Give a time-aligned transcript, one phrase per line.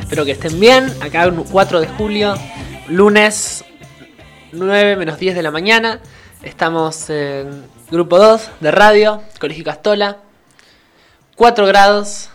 [0.00, 0.90] Espero que estén bien.
[1.02, 2.34] Acá 4 de julio,
[2.88, 3.66] lunes
[4.52, 6.00] 9 menos 10 de la mañana.
[6.42, 10.16] Estamos en grupo 2 de radio, Colegio Castola.
[11.34, 12.30] 4 grados,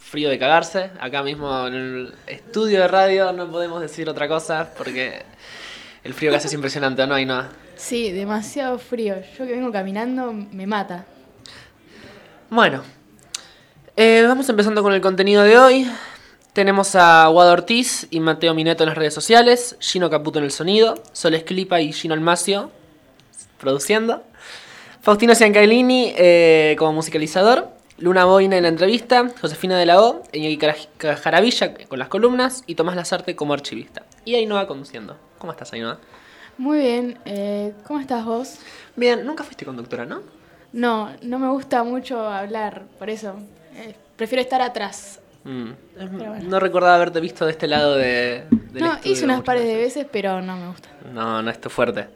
[0.00, 0.90] frío de cagarse.
[0.98, 5.22] Acá mismo en el estudio de radio no podemos decir otra cosa porque
[6.02, 7.14] el frío que hace es impresionante, ¿no?
[7.14, 7.50] hay nada.
[7.76, 9.14] Sí, demasiado frío.
[9.38, 11.06] Yo que vengo caminando me mata.
[12.50, 12.82] Bueno,
[13.96, 15.90] eh, vamos empezando con el contenido de hoy.
[16.52, 20.50] Tenemos a Guado Ortiz y Mateo Mineto en las redes sociales, Gino Caputo en el
[20.50, 22.70] sonido, Soles Clipa y Gino Almacio
[23.58, 24.22] produciendo,
[25.00, 30.58] Faustino Ciancaglini eh, como musicalizador, Luna Boina en la entrevista, Josefina de la O, Iñaki
[30.98, 34.04] Jaravilla con las columnas y Tomás Lazarte como archivista.
[34.24, 35.16] Y Ainhoa conduciendo.
[35.38, 35.98] ¿Cómo estás, Ainhoa?
[36.58, 37.18] Muy bien.
[37.24, 38.58] Eh, ¿Cómo estás vos?
[38.94, 40.20] Bien, nunca fuiste conductora, ¿no?
[40.72, 43.36] No, no me gusta mucho hablar, por eso.
[43.76, 45.20] Eh, prefiero estar atrás.
[45.44, 45.70] Mm.
[46.48, 48.46] No recordaba haberte visto de este lado de.
[48.72, 50.88] no, hice unas pares de veces, pero no me gusta.
[51.12, 52.08] No, no es tu fuerte.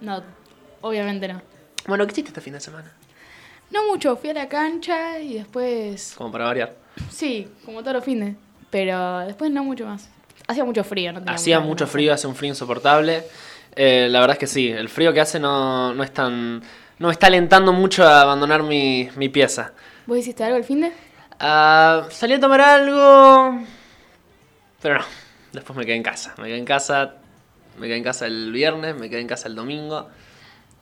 [0.00, 0.22] No,
[0.80, 1.42] obviamente no.
[1.86, 2.92] Bueno, ¿qué hiciste este fin de semana?
[3.70, 6.14] No mucho, fui a la cancha y después.
[6.16, 6.74] Como para variar.
[7.10, 8.36] Sí, como todos los fines.
[8.70, 10.08] Pero después no mucho más.
[10.48, 11.22] Hacía mucho frío, ¿no?
[11.26, 13.22] Hacía mucho frío, hace un frío insoportable.
[13.74, 16.62] Eh, la verdad es que sí, el frío que hace no, no es tan.
[16.98, 19.72] No me está alentando mucho a abandonar mi, mi pieza.
[20.06, 20.88] ¿Vos hiciste algo el fin de?
[20.88, 23.60] Uh, salí a tomar algo.
[24.80, 25.04] Pero no.
[25.52, 26.34] Después me quedé en casa.
[26.38, 27.14] Me quedé en casa.
[27.78, 30.08] Me quedé en casa el viernes, me quedé en casa el domingo.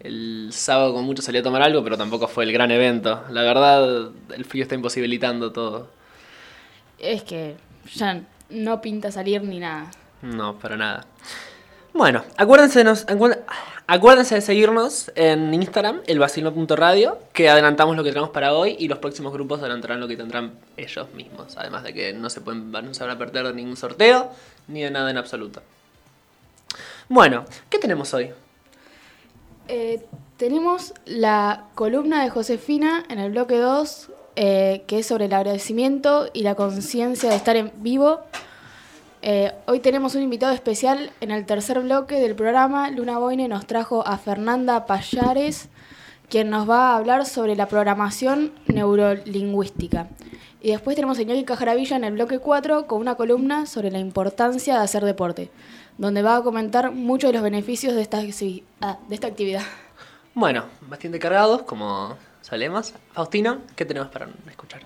[0.01, 3.25] El sábado con mucho salí a tomar algo, pero tampoco fue el gran evento.
[3.31, 5.91] La verdad, el frío está imposibilitando todo.
[6.99, 7.57] Es que
[7.95, 9.91] ya no pinta salir ni nada.
[10.23, 11.07] No, para nada.
[11.93, 13.05] Bueno, acuérdense, nos,
[13.87, 18.99] acuérdense de seguirnos en Instagram, elvacilo.radio, que adelantamos lo que tenemos para hoy y los
[19.01, 21.57] próximos grupos adelantarán lo que tendrán ellos mismos.
[21.57, 24.31] Además de que no se, pueden, no se van a perder de ningún sorteo
[24.69, 25.63] ni de nada en absoluto.
[27.09, 28.31] Bueno, ¿qué tenemos hoy?
[29.67, 30.01] Eh,
[30.37, 36.31] tenemos la columna de Josefina en el bloque 2, eh, que es sobre el agradecimiento
[36.33, 38.21] y la conciencia de estar en vivo
[39.23, 42.91] eh, hoy tenemos un invitado especial en el tercer bloque del programa.
[42.91, 45.69] Luna Boine nos trajo a Fernanda Payares,
[46.31, 50.09] quien nos va a hablar sobre la programación neurolingüística.
[50.63, 53.99] Y después tenemos a Iñaki Cajaravilla en el bloque 4 con una columna sobre la
[53.99, 55.51] importancia de hacer deporte,
[55.99, 58.23] donde va a comentar muchos de los beneficios de esta,
[58.81, 59.63] ah, de esta actividad.
[60.35, 62.95] Bueno, bastante cargados, como solemos.
[63.13, 64.81] Faustino, ¿qué tenemos para escuchar?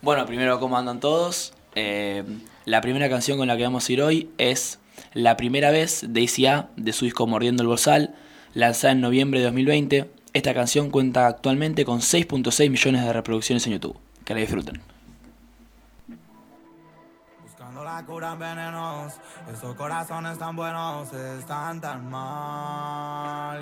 [0.00, 1.52] Bueno, primero, ¿cómo andan todos?
[1.74, 2.24] Eh,
[2.66, 4.80] la primera canción con la que vamos a ir hoy es
[5.14, 8.16] La primera vez de ICA de su disco Mordiendo el Bozal,
[8.54, 10.10] lanzada en noviembre de 2020.
[10.32, 13.96] Esta canción cuenta actualmente con 6.6 millones de reproducciones en YouTube.
[14.24, 14.82] Que la disfruten.
[17.44, 18.36] Buscando la cura
[19.52, 23.60] esos corazones tan buenos están tan mal.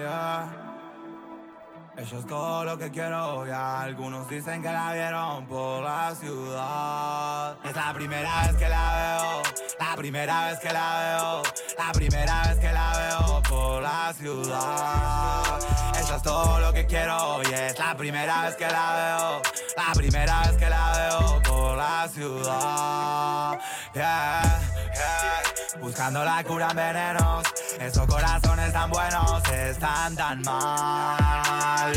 [1.96, 3.82] Eso es todo lo que quiero ya.
[3.82, 7.56] Algunos dicen que la vieron por la ciudad.
[7.64, 9.42] Es la primera vez que la veo,
[9.78, 11.42] la primera vez que la veo,
[11.78, 15.58] la primera vez que la veo por la ciudad.
[15.96, 19.42] Eso es todo lo que quiero y es la primera vez que la veo,
[19.76, 23.60] la primera vez que la veo por la ciudad.
[23.94, 24.60] Yeah,
[24.92, 25.43] yeah.
[25.80, 27.44] Buscando la cura en venenos,
[27.78, 31.92] esos corazones tan buenos están tan mal.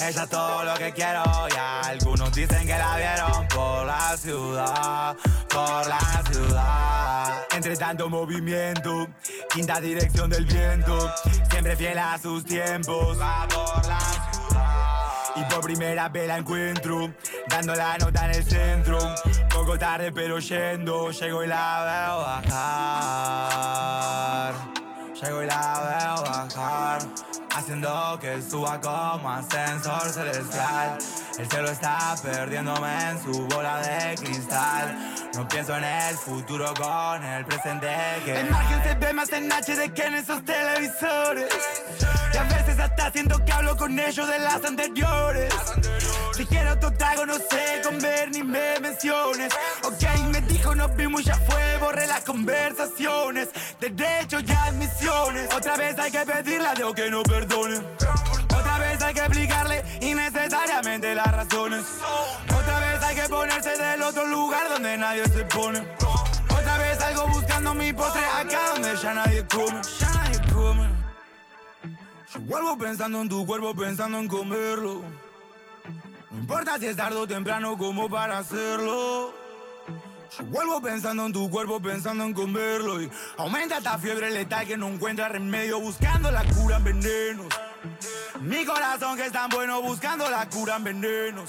[0.00, 1.80] Ella es todo lo que quiero, ya.
[1.80, 5.16] Algunos dicen que la vieron por la ciudad,
[5.48, 7.46] por la ciudad.
[7.54, 9.06] Entre tanto movimiento,
[9.52, 11.12] quinta dirección del viento.
[11.50, 14.09] Siempre fiel a sus tiempos, va por la.
[15.36, 17.12] Y por primera vez la encuentro,
[17.48, 18.98] dando la nota en el centro.
[19.52, 22.20] Poco tarde, pero yendo, llego y la veo
[22.50, 24.54] bajar.
[25.20, 27.29] Llego y la veo bajar
[27.70, 30.98] haciendo que suba como ascensor celestial.
[31.38, 35.14] El cielo está perdiéndome en su bola de cristal.
[35.34, 37.86] No pienso en el futuro con el presente
[38.24, 38.40] que.
[38.40, 41.54] El margen se ve más en HD que en esos televisores.
[42.34, 45.54] Y a veces hasta siento que hablo con ellos de las anteriores.
[46.40, 49.52] Si quiero otro trago, no sé comer ni me menciones.
[49.84, 50.02] Ok,
[50.32, 53.50] me dijo nos vimos, ya fue, borré las conversaciones.
[53.78, 55.52] Derecho y admisiones.
[55.54, 57.80] Otra vez hay que pedirle a Dios que no perdone.
[58.56, 61.84] Otra vez hay que explicarle innecesariamente las razones.
[62.58, 65.86] Otra vez hay que ponerse del otro lugar donde nadie se pone.
[66.48, 69.78] Otra vez salgo buscando mi postre acá donde ya nadie come.
[69.98, 70.88] Ya nadie come.
[72.32, 75.02] Yo vuelvo pensando en tu cuerpo, pensando en comerlo.
[76.30, 79.34] No importa si es tarde o temprano como para hacerlo.
[80.44, 83.02] Vuelvo pensando en tu cuerpo, pensando en comerlo.
[83.02, 87.48] Y aumenta esta fiebre letal que no encuentra remedio, buscando la cura en venenos.
[88.40, 91.48] Mi corazón que es tan bueno, buscando la cura en venenos.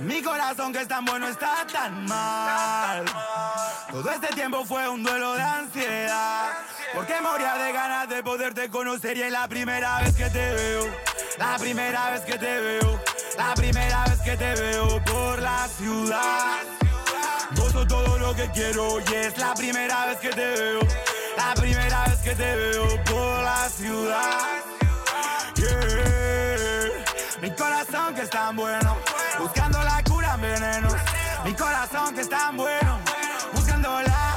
[0.00, 3.04] Mi corazón que es tan bueno está tan mal.
[3.90, 6.52] Todo este tiempo fue un duelo de ansiedad.
[6.94, 10.84] Porque moría de ganas de poderte conocer y es la primera vez que te veo.
[11.38, 13.00] La primera vez que te veo.
[13.36, 16.58] La primera vez que te veo por la ciudad.
[17.54, 20.80] Gozo todo lo que quiero y es la primera vez que te veo.
[21.36, 24.66] La primera vez que te veo por la ciudad.
[27.40, 28.96] Mi corazón que es tan bueno,
[29.38, 30.94] buscando la cura en venenos.
[31.44, 32.98] Mi corazón que es tan bueno,
[33.52, 34.34] buscándola.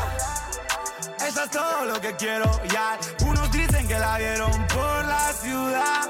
[1.28, 2.50] Eso es todo lo que quiero.
[2.72, 6.10] Y algunos dicen que la vieron por la ciudad.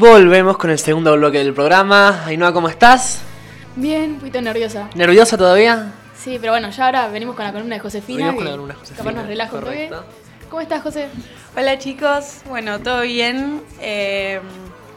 [0.00, 2.24] Volvemos con el segundo bloque del programa.
[2.24, 3.20] Ainhoa, ¿cómo estás?
[3.76, 4.88] Bien, un poquito nerviosa.
[4.94, 5.92] ¿Nerviosa todavía?
[6.16, 8.16] Sí, pero bueno, ya ahora venimos con la columna de Josefina.
[8.32, 9.72] Venimos con la columna de Josefina, Capaz nos relaja un toque.
[9.90, 10.04] correcto.
[10.48, 11.08] ¿Cómo estás, José?
[11.54, 13.60] Hola chicos, bueno, todo bien.
[13.82, 14.40] Eh,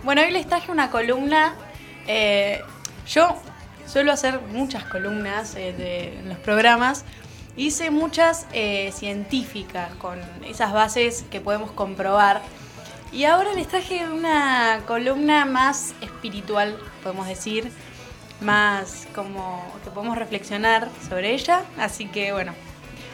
[0.03, 1.53] bueno, hoy les traje una columna.
[2.07, 2.61] eh,
[3.05, 3.35] yo
[3.85, 7.03] suelo hacer muchas columnas eh, de- en los programas.
[7.57, 10.17] Hice muchas eh, científicas con
[10.47, 12.41] esas bases que podemos comprobar.
[13.13, 17.71] Y ahora les traje una columna más espiritual, podemos decir,
[18.41, 21.61] más como que podemos reflexionar sobre ella.
[21.77, 22.55] Así que bueno,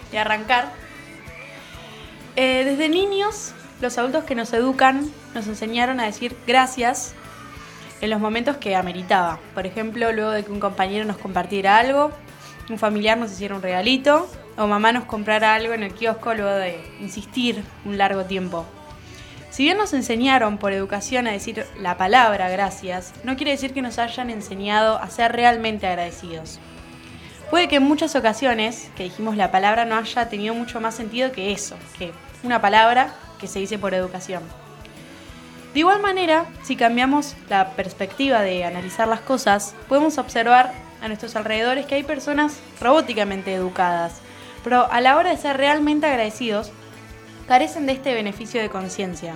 [0.10, 0.72] voy a arrancar.
[2.38, 3.52] Eh, desde niños,
[3.82, 7.14] los adultos que nos educan nos enseñaron a decir gracias
[8.00, 9.38] en los momentos que ameritaba.
[9.54, 12.12] Por ejemplo, luego de que un compañero nos compartiera algo,
[12.70, 16.52] un familiar nos hiciera un regalito, o mamá nos comprara algo en el kiosco luego
[16.52, 18.66] de insistir un largo tiempo.
[19.50, 23.82] Si bien nos enseñaron por educación a decir la palabra gracias, no quiere decir que
[23.82, 26.60] nos hayan enseñado a ser realmente agradecidos.
[27.50, 31.32] Puede que en muchas ocasiones que dijimos la palabra no haya tenido mucho más sentido
[31.32, 32.12] que eso, que
[32.44, 34.44] una palabra que se dice por educación.
[35.74, 41.36] De igual manera, si cambiamos la perspectiva de analizar las cosas, podemos observar a nuestros
[41.36, 44.22] alrededores que hay personas robóticamente educadas,
[44.64, 46.72] pero a la hora de ser realmente agradecidos,
[47.50, 49.36] carecen de este beneficio de conciencia.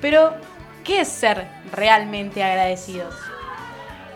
[0.00, 0.34] Pero,
[0.82, 3.14] ¿qué es ser realmente agradecidos?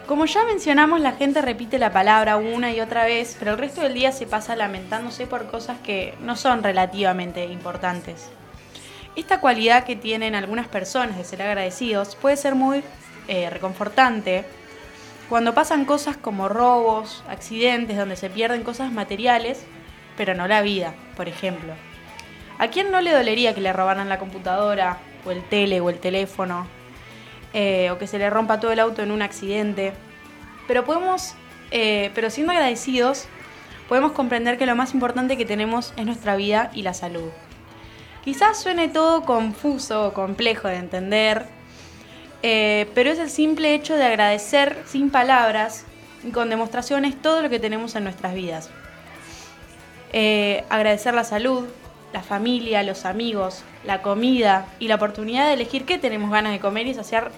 [0.08, 3.82] Como ya mencionamos, la gente repite la palabra una y otra vez, pero el resto
[3.82, 8.29] del día se pasa lamentándose por cosas que no son relativamente importantes.
[9.14, 12.82] Esta cualidad que tienen algunas personas de ser agradecidos puede ser muy
[13.29, 14.44] eh, reconfortante
[15.29, 19.64] cuando pasan cosas como robos, accidentes donde se pierden cosas materiales,
[20.17, 21.73] pero no la vida, por ejemplo.
[22.58, 25.99] ¿A quién no le dolería que le robaran la computadora, o el tele, o el
[25.99, 26.67] teléfono,
[27.53, 29.93] eh, o que se le rompa todo el auto en un accidente?
[30.67, 31.35] Pero podemos,
[31.70, 33.26] eh, pero siendo agradecidos,
[33.88, 37.31] podemos comprender que lo más importante que tenemos es nuestra vida y la salud.
[38.25, 41.44] Quizás suene todo confuso o complejo de entender,
[42.43, 45.84] eh, pero es el simple hecho de agradecer sin palabras
[46.25, 48.70] y con demostraciones todo lo que tenemos en nuestras vidas.
[50.70, 51.67] Agradecer la salud,
[52.13, 56.60] la familia, los amigos, la comida y la oportunidad de elegir qué tenemos ganas de
[56.60, 57.31] comer y saciar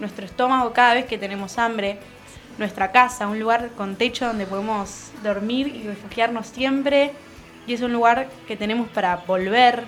[0.00, 1.98] nuestro estómago cada vez que tenemos hambre,
[2.58, 7.12] nuestra casa, un lugar con techo donde podemos dormir y refugiarnos siempre
[7.66, 9.84] y es un lugar que tenemos para volver.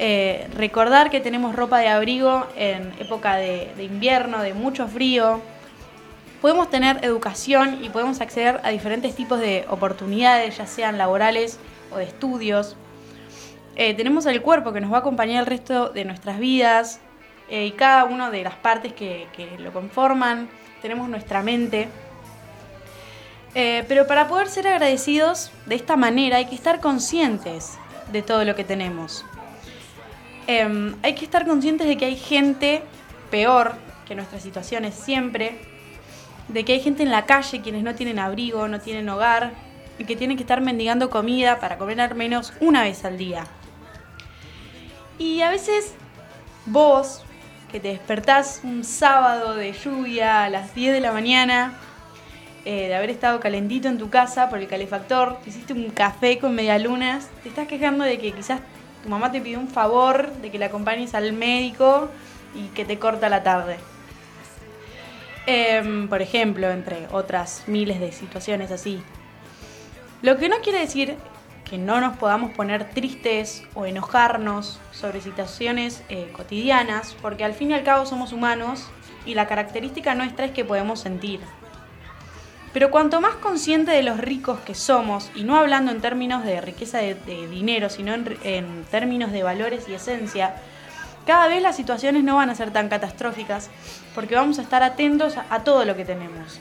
[0.00, 5.40] Eh, recordar que tenemos ropa de abrigo en época de, de invierno, de mucho frío.
[6.40, 11.58] Podemos tener educación y podemos acceder a diferentes tipos de oportunidades, ya sean laborales
[11.90, 12.76] o de estudios.
[13.80, 16.98] Eh, tenemos el cuerpo que nos va a acompañar el resto de nuestras vidas
[17.48, 19.28] eh, y cada una de las partes que,
[19.60, 20.48] lo conforman.
[20.82, 21.88] Tenemos nuestra mente.
[23.54, 27.78] Eh, pero para poder ser agradecidos de esta manera hay que estar conscientes
[28.10, 29.24] de todo lo que tenemos.
[30.48, 32.82] Em, hay que estar conscientes de que hay gente
[33.30, 33.76] peor
[34.08, 35.56] que nuestras situaciones siempre,
[36.48, 39.52] de que hay gente en la calle quienes no tienen abrigo, no tienen hogar
[39.98, 43.46] y que tienen que estar mendigando comida para comer al menos una vez al día.
[45.18, 45.94] Y a veces
[46.66, 47.22] vos,
[47.72, 51.74] que te despertás un sábado de lluvia a las 10 de la mañana,
[52.64, 56.38] eh, de haber estado calentito en tu casa por el calefactor, te hiciste un café
[56.38, 58.60] con medialunas, te estás quejando de que quizás
[59.02, 62.08] tu mamá te pidió un favor de que la acompañes al médico
[62.54, 63.76] y que te corta la tarde.
[65.46, 69.02] Em, por ejemplo, entre otras miles de situaciones así.
[70.20, 71.16] Lo que no quiere decir
[71.68, 77.70] que no nos podamos poner tristes o enojarnos sobre situaciones eh, cotidianas, porque al fin
[77.70, 78.86] y al cabo somos humanos
[79.26, 81.40] y la característica nuestra es que podemos sentir.
[82.72, 86.60] Pero cuanto más consciente de los ricos que somos, y no hablando en términos de
[86.60, 87.14] riqueza de,
[87.48, 90.54] dinero, sino en, en términos de valores y esencia,
[91.26, 93.70] cada vez las situaciones no van a ser tan catastróficas,
[94.14, 96.60] porque vamos a estar atentos a todo lo que tenemos.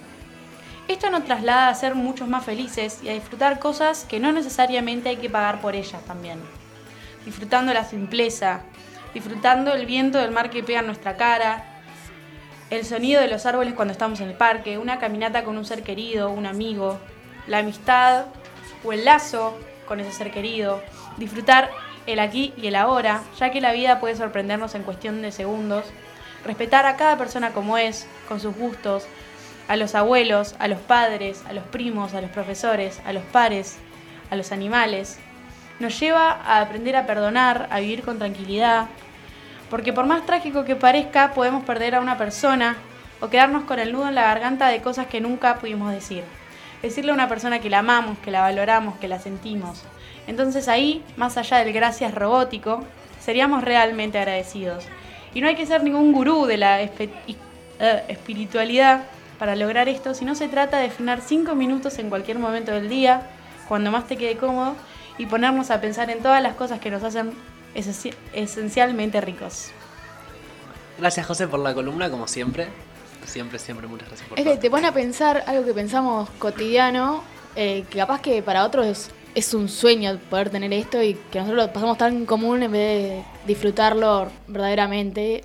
[0.87, 5.09] Esto nos traslada a ser muchos más felices y a disfrutar cosas que no necesariamente
[5.09, 6.39] hay que pagar por ellas también.
[7.25, 8.61] Disfrutando la simpleza,
[9.13, 11.65] disfrutando el viento del mar que pega en nuestra cara,
[12.69, 15.83] el sonido de los árboles cuando estamos en el parque, una caminata con un ser
[15.83, 16.99] querido, un amigo,
[17.47, 18.27] la amistad
[18.85, 20.81] o el lazo con ese ser querido,
[21.17, 21.69] disfrutar
[22.05, 25.83] el aquí y el ahora, ya que la vida puede sorprendernos en cuestión de segundos,
[26.45, 29.05] respetar a cada persona como es, con sus gustos,
[29.67, 33.77] a los abuelos, a los padres, a los primos, a los profesores, a los pares,
[34.29, 35.19] a los animales,
[35.79, 38.87] nos lleva a aprender a perdonar, a vivir con tranquilidad,
[39.69, 42.77] porque por más trágico que parezca, podemos perder a una persona
[43.19, 46.23] o quedarnos con el nudo en la garganta de cosas que nunca pudimos decir.
[46.81, 49.83] Decirle a una persona que la amamos, que la valoramos, que la sentimos.
[50.27, 52.83] Entonces ahí, más allá del gracias robótico,
[53.19, 54.85] seríamos realmente agradecidos.
[55.33, 56.89] Y no hay que ser ningún gurú de la eh,
[58.07, 59.03] espiritualidad
[59.39, 63.21] para lograr esto, sino se trata de frenar cinco minutos en cualquier momento del día,
[63.67, 64.75] cuando más te quede cómodo,
[65.17, 67.31] y ponernos a pensar en todas las cosas que nos hacen
[67.75, 69.71] esenci- esencialmente ricos.
[70.99, 72.67] Gracias, José, por la columna, como siempre.
[73.25, 74.59] Siempre, siempre, muchas gracias por Es que todo.
[74.61, 77.23] te pone a pensar algo que pensamos cotidiano,
[77.55, 81.39] eh, que capaz que para otros es, es un sueño poder tener esto y que
[81.39, 85.43] nosotros lo pasamos tan común en vez de disfrutarlo verdaderamente.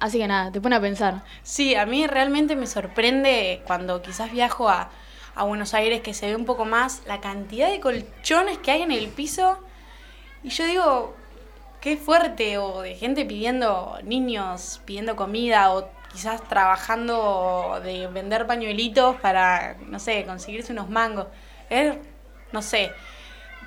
[0.00, 1.22] Así que nada, te pone a pensar.
[1.42, 4.90] Sí, a mí realmente me sorprende cuando quizás viajo a,
[5.34, 8.82] a Buenos Aires que se ve un poco más la cantidad de colchones que hay
[8.82, 9.58] en el piso.
[10.42, 11.16] Y yo digo,
[11.80, 19.16] qué fuerte, o de gente pidiendo, niños pidiendo comida, o quizás trabajando de vender pañuelitos
[19.16, 21.28] para, no sé, conseguirse unos mangos.
[21.70, 21.96] Es,
[22.52, 22.92] no sé,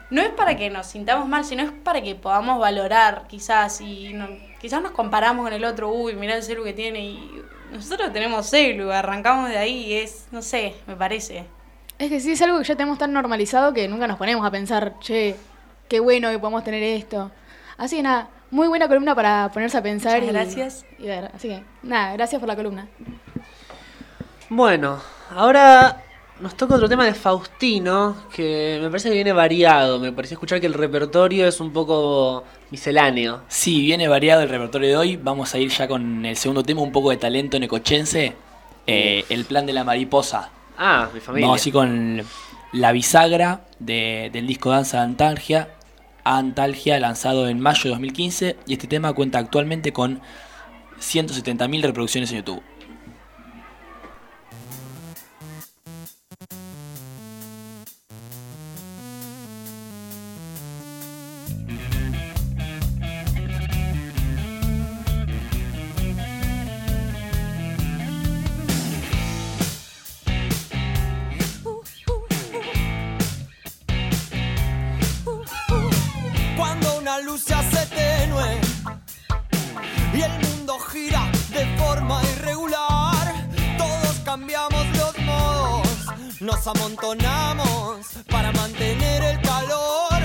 [0.10, 4.14] no es para que nos sintamos mal, sino es para que podamos valorar, quizás, y
[4.14, 4.28] no-
[4.62, 8.50] quizás nos comparamos con el otro, uy, mirá el celu que tiene, y nosotros tenemos
[8.50, 11.46] celu, arrancamos de ahí, y es, no sé, me parece.
[12.00, 14.52] Es que sí, es algo que ya tenemos tan normalizado que nunca nos ponemos a
[14.52, 15.36] pensar, che,
[15.88, 17.32] qué bueno que podemos tener esto.
[17.78, 20.22] Así que nada, muy buena columna para ponerse a pensar.
[20.22, 20.86] Muchas y- gracias.
[21.00, 22.88] Y ver, así que nada, gracias por la columna.
[24.50, 25.00] Bueno,
[25.32, 26.04] ahora
[26.40, 30.00] nos toca otro tema de Faustino, que me parece que viene variado.
[30.00, 33.42] Me pareció escuchar que el repertorio es un poco misceláneo.
[33.48, 35.16] Sí, viene variado el repertorio de hoy.
[35.18, 38.34] Vamos a ir ya con el segundo tema, un poco de talento necochense.
[38.90, 40.50] eh, el plan de la mariposa.
[40.78, 41.48] Ah, mi familia.
[41.48, 42.22] Vamos así con
[42.72, 45.70] la bisagra de- del disco Danza de Antalgia.
[46.24, 48.56] Antalgia, lanzado en mayo de 2015.
[48.66, 50.22] Y este tema cuenta actualmente con
[51.00, 52.62] 170.000 reproducciones en YouTube.
[86.68, 90.22] Amontonamos para mantener el calor.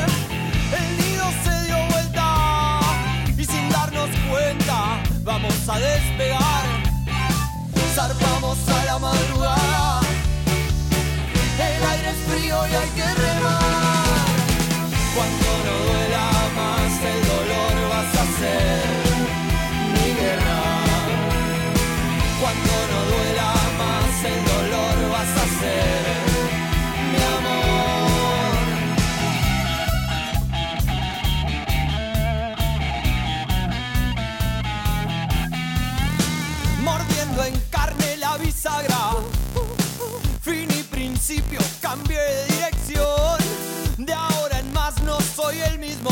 [0.76, 2.80] El nido se dio vuelta
[3.38, 6.64] y sin darnos cuenta vamos a despegar.
[7.94, 10.00] Zarpamos a la madrugada,
[11.58, 13.31] el aire es frío y hay que
[45.52, 46.10] soy el mismo.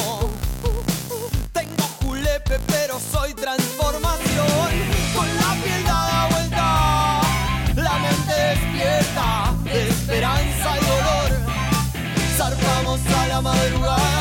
[1.53, 4.47] Tengo julepe, pero soy transformación.
[5.15, 7.21] Con la piel dada vuelta,
[7.77, 11.53] la mente despierta de esperanza y dolor.
[12.37, 14.20] Zarpamos a la madrugada.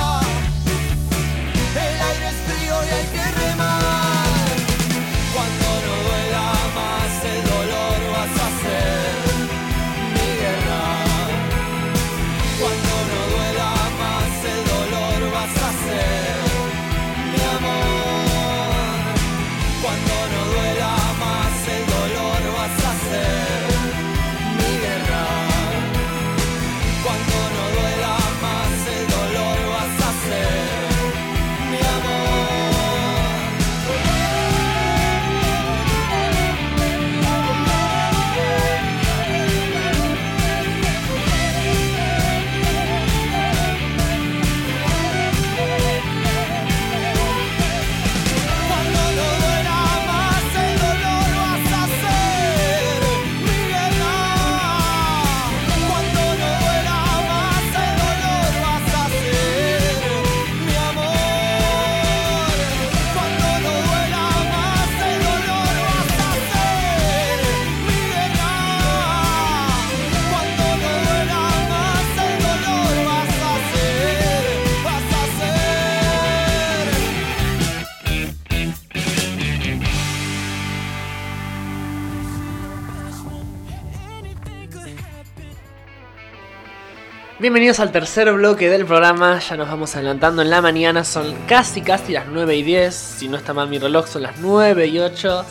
[87.39, 91.79] Bienvenidos al tercer bloque del programa, ya nos vamos adelantando en la mañana, son casi
[91.79, 95.00] casi las 9 y 10, si no está mal mi reloj son las 9 y
[95.00, 95.46] 8.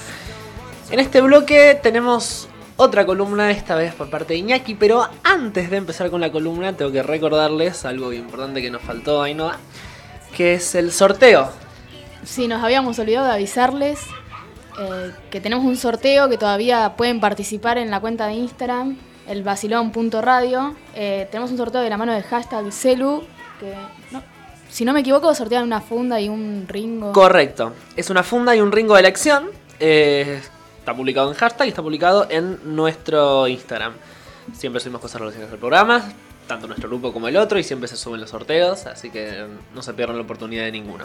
[0.91, 5.79] En este bloque tenemos otra columna, esta vez por parte de Iñaki, pero antes de
[5.79, 9.57] empezar con la columna tengo que recordarles algo importante que nos faltó, Ainhoa,
[10.37, 11.49] que es el sorteo.
[12.23, 13.99] Sí, nos habíamos olvidado de avisarles
[14.79, 19.43] eh, que tenemos un sorteo que todavía pueden participar en la cuenta de Instagram, el
[19.43, 20.75] vacilón.radio.
[20.95, 23.23] Eh, tenemos un sorteo de la mano de hashtag Celu,
[23.61, 23.75] que
[24.71, 27.13] si no me equivoco sortean una funda y un ringo.
[27.13, 27.75] Correcto.
[27.97, 29.51] Es una funda y un ringo de elección.
[29.81, 30.41] eh,
[30.79, 33.93] está publicado en hashtag y está publicado en nuestro Instagram.
[34.55, 36.03] Siempre subimos cosas relacionadas al programa,
[36.47, 39.83] tanto nuestro grupo como el otro, y siempre se suben los sorteos, así que no
[39.83, 41.05] se pierdan la oportunidad de ninguno.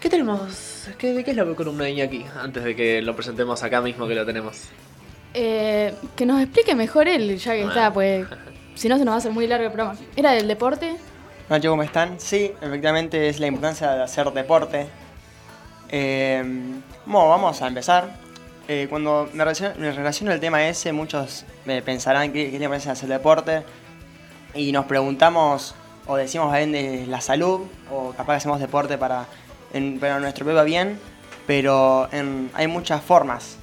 [0.00, 0.88] ¿Qué tenemos?
[0.98, 2.26] ¿Qué, ¿De qué es la columna de Iñaki?
[2.36, 4.62] Antes de que lo presentemos acá mismo que lo tenemos.
[5.34, 7.70] Eh, que nos explique mejor él, ya que Bueno.
[7.72, 8.26] está, pues
[8.76, 9.98] si no se nos va a hacer muy largo el programa.
[10.16, 10.96] ¿Era del deporte?
[11.48, 12.20] Hola chicos, ¿cómo están?
[12.20, 14.86] Sí, efectivamente es la importancia de hacer deporte.
[15.90, 16.42] Eh,
[17.06, 18.22] bueno, vamos a empezar.
[18.66, 22.68] Eh, cuando me relaciono, me relaciono al tema ese, muchos me pensarán que, que le
[22.68, 23.62] parece hacer deporte.
[24.54, 25.74] Y nos preguntamos
[26.06, 29.26] o decimos bien de la salud, o capaz que hacemos deporte para,
[29.72, 30.98] en, para nuestro beba bien,
[31.46, 33.58] pero en- hay muchas formas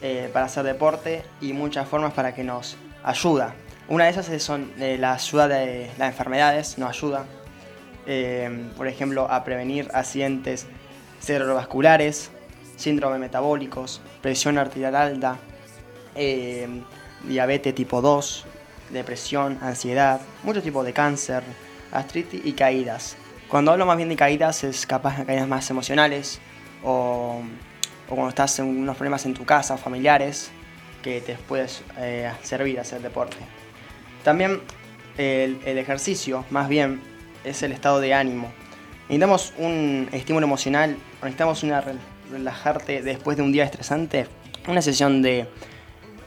[0.00, 3.54] eh, para hacer deporte y muchas formas para que nos ayuda.
[3.88, 7.24] Una de esas es son eh, la ayuda de las enfermedades, nos ayuda,
[8.06, 10.66] eh, por ejemplo, a prevenir accidentes
[11.20, 12.30] cerebrovasculares,
[12.76, 15.38] síndrome metabólicos, presión arterial alta,
[17.24, 18.44] diabetes tipo 2,
[18.90, 21.42] depresión, ansiedad, muchos tipos de cáncer,
[21.92, 23.16] artritis y caídas.
[23.48, 26.38] Cuando hablo más bien de caídas es capaz de caídas más emocionales
[26.84, 27.42] o,
[28.08, 30.50] o cuando estás en unos problemas en tu casa o familiares
[31.02, 33.36] que te puedes eh, servir a hacer deporte.
[34.24, 34.60] También
[35.16, 37.00] el, el ejercicio, más bien,
[37.44, 38.50] es el estado de ánimo.
[39.02, 41.98] Necesitamos un estímulo emocional, necesitamos una rel-
[42.30, 44.26] relajarte después de un día estresante,
[44.66, 45.46] una sesión de,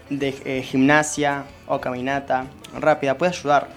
[0.10, 2.48] de eh, gimnasia o caminata
[2.80, 3.70] rápida puede ayudar.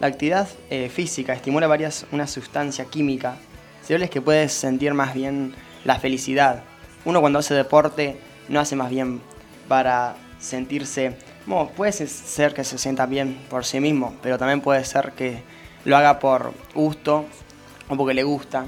[0.00, 3.36] La actividad eh, física estimula varias, una sustancia química,
[3.82, 6.62] cerebrales que puedes sentir más bien la felicidad.
[7.06, 9.20] Uno cuando hace deporte no hace más bien
[9.68, 11.16] para sentirse,
[11.76, 15.40] puede ser que se sienta bien por sí mismo, pero también puede ser que
[15.84, 17.24] lo haga por gusto
[17.88, 18.66] o porque le gusta.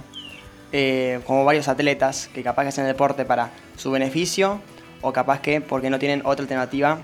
[0.70, 4.61] Eh, como varios atletas que capaz que hacen deporte para su beneficio
[5.01, 6.98] o capaz que porque no tienen otra alternativa,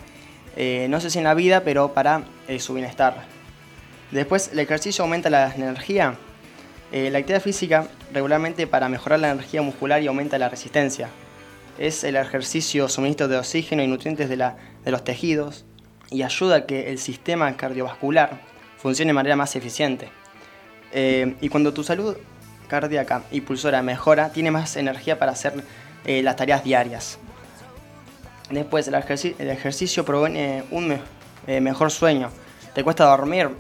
[0.55, 3.25] eh, no sé si en la vida, pero para eh, su bienestar.
[4.13, 6.15] Después, el ejercicio aumenta la energía.
[6.93, 11.09] La actividad física regularmente para mejorar la energía muscular y aumenta la resistencia.
[11.79, 15.65] Es el ejercicio suministro de oxígeno y nutrientes de, la- de los tejidos
[16.11, 18.41] y ayuda a que el sistema cardiovascular
[18.79, 20.09] funcione de manera más eficiente.
[20.93, 22.17] Eh, y cuando tu salud
[22.69, 25.55] cardíaca y pulsora mejora, tiene más energía para hacer
[26.05, 27.19] eh, las tareas diarias.
[28.51, 30.97] Después, el, ejerci- el ejercicio proviene un
[31.47, 32.31] eh, mejor sueño.
[32.75, 33.51] Te cuesta dormir.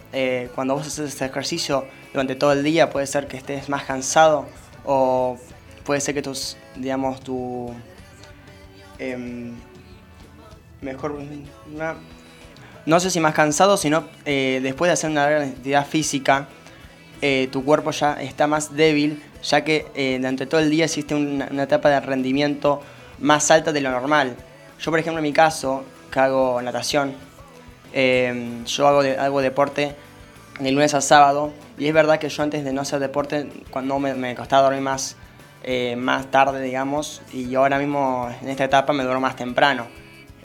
[0.54, 4.46] cuando vos haces este ejercicio durante todo el día, puede ser que estés más cansado
[4.84, 5.38] o
[5.84, 7.72] puede ser que tus, digamos, tu
[8.98, 9.52] em,
[10.80, 11.12] mejor
[11.72, 11.94] una-
[12.86, 16.48] no sé si más cansado, sino eh, después de hacer una gran actividad física,
[17.22, 21.14] eh, tu cuerpo ya está más débil, ya que eh, durante todo el día existe
[21.14, 22.82] una, una etapa de rendimiento
[23.20, 24.36] más alta de lo normal.
[24.80, 27.14] Yo, por ejemplo, en mi caso, que hago natación,
[27.94, 29.94] eh, yo hago, de- hago deporte
[30.60, 33.98] de lunes a sábado y es verdad que yo antes de no hacer deporte, cuando
[33.98, 35.16] me costaba dormir más,
[35.66, 39.86] eh, más tarde, digamos, y ahora mismo en esta etapa me duermo más temprano.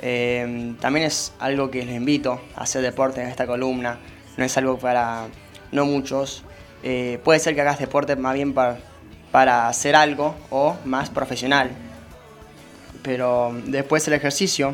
[0.02, 4.00] Eh, también es algo que les invito a hacer deporte en esta columna,
[4.38, 5.28] no es algo para
[5.74, 6.44] no muchos.
[6.84, 8.78] Eh, puede ser que hagas deporte más bien para,
[9.30, 11.70] para hacer algo o más profesional.
[13.04, 14.74] Pero después el ejercicio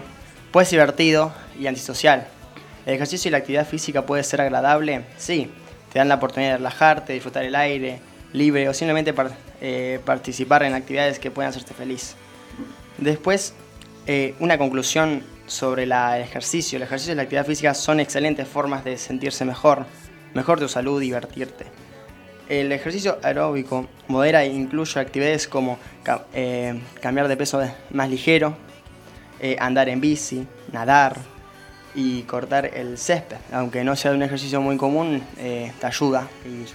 [0.52, 2.28] puede ser divertido y antisocial.
[2.86, 5.52] El ejercicio y la actividad física puede ser agradable, sí.
[5.92, 8.00] Te dan la oportunidad de relajarte, disfrutar el aire
[8.36, 12.16] libre o simplemente par- eh, participar en actividades que puedan hacerte feliz.
[12.98, 13.54] Después,
[14.08, 16.78] eh, una conclusión sobre la- el ejercicio.
[16.78, 19.86] El ejercicio y la actividad física son excelentes formas de sentirse mejor,
[20.34, 21.66] mejor tu salud divertirte.
[22.50, 25.80] El ejercicio aeróbico modera e incluye actividades como
[26.34, 28.56] eh, cambiar de peso más ligero,
[29.40, 31.18] eh, andar en bici, nadar
[31.96, 33.38] y cortar el césped.
[33.52, 36.28] Aunque no sea un ejercicio muy común, eh, te ayuda.
[36.46, 36.66] Y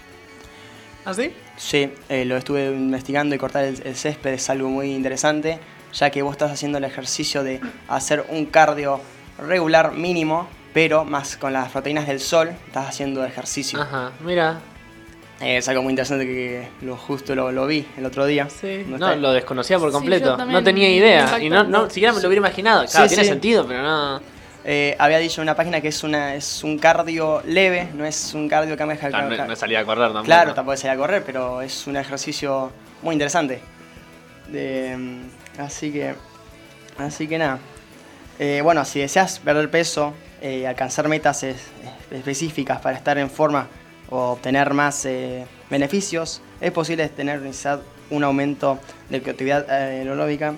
[1.04, 1.14] ¿Ah,
[1.60, 1.92] sí?
[2.08, 5.58] Eh, lo estuve investigando y cortar el, el césped es algo muy interesante,
[5.92, 9.00] ya que vos estás haciendo el ejercicio de hacer un cardio
[9.38, 13.80] regular mínimo, pero más con las proteínas del sol, estás haciendo ejercicio.
[13.80, 14.60] Ajá, mira.
[15.40, 18.48] Eh, es algo muy interesante que lo justo lo, lo vi el otro día.
[18.50, 18.84] Sí.
[18.86, 20.36] No lo desconocía por completo.
[20.36, 21.38] no tenía idea.
[21.42, 22.84] Y no, no siquiera me lo hubiera imaginado.
[22.86, 23.30] Claro, Sí, tiene sí.
[23.30, 24.20] sentido, pero no.
[24.64, 28.34] Eh, había dicho en una página que es, una, es un cardio leve, no es
[28.34, 29.08] un cardio que me deja...
[29.12, 30.24] Ah, no, no salía a correr tampoco.
[30.26, 32.70] Claro, tampoco salir a correr, pero es un ejercicio
[33.02, 33.60] muy interesante.
[34.48, 35.22] Mm,
[35.58, 36.14] así que,
[36.98, 37.58] así que nada.
[38.38, 41.56] Eh, bueno, si deseas perder peso, eh, alcanzar metas es-
[42.10, 43.66] específicas para estar en forma
[44.08, 47.40] o obtener más eh, beneficios, es posible tener
[48.10, 50.54] un aumento de eh, aeróbica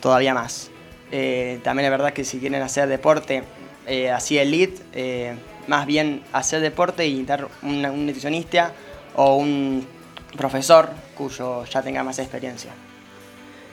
[0.00, 0.70] todavía más.
[1.16, 3.44] Eh, también es verdad que si quieren hacer deporte
[3.86, 5.36] eh, así elite, eh,
[5.68, 8.72] más bien hacer deporte y dar un nutricionista
[9.14, 9.86] o un
[10.36, 12.72] profesor cuyo ya tenga más experiencia.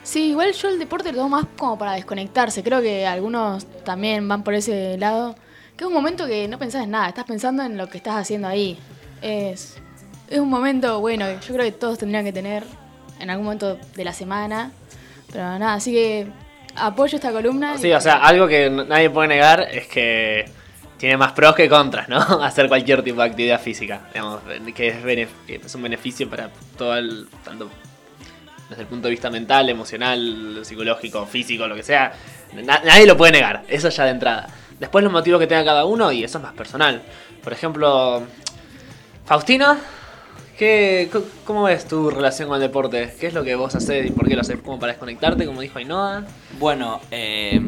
[0.04, 2.62] Sí, igual yo el deporte lo tomo más como para desconectarse.
[2.62, 5.36] Creo que algunos también van por ese lado.
[5.76, 8.18] Que es un momento que no pensás en nada, estás pensando en lo que estás
[8.18, 8.78] haciendo ahí.
[9.24, 9.78] Es,
[10.30, 12.64] es un momento, bueno, yo creo que todos tendrían que tener
[13.20, 14.72] en algún momento de la semana.
[15.32, 16.28] Pero nada, así que
[16.76, 17.78] apoyo esta columna.
[17.78, 20.46] Sí, o sea, algo que nadie puede negar es que
[20.98, 22.18] tiene más pros que contras, ¿no?
[22.44, 24.02] Hacer cualquier tipo de actividad física.
[24.14, 24.42] Digamos,
[24.76, 27.28] que es, que es un beneficio para todo el.
[27.44, 27.70] tanto
[28.70, 32.14] desde el punto de vista mental, emocional, psicológico, físico, lo que sea.
[32.54, 34.48] Na- nadie lo puede negar, eso ya de entrada.
[34.80, 37.02] Después los motivos que tenga cada uno y eso es más personal.
[37.44, 38.24] Por ejemplo,
[39.26, 39.78] Faustina,
[40.62, 41.10] ¿qué,
[41.44, 43.12] ¿cómo ves tu relación con el deporte?
[43.20, 44.60] ¿Qué es lo que vos haces y por qué lo haces?
[44.64, 46.24] ¿Como para desconectarte, como dijo Ainhoa?
[46.60, 47.60] Bueno, eh,